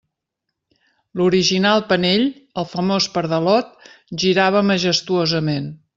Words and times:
L'original 1.19 1.83
penell, 1.91 2.25
el 2.63 2.67
famós 2.71 3.11
pardalot, 3.19 3.71
girava 4.25 4.65
majestuosament. 4.71 5.71